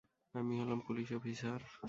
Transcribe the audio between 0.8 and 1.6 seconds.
Police officer.